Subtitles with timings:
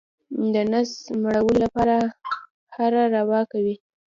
[0.53, 1.95] د نس مړولو لپاره
[2.75, 3.75] هره روا کوي.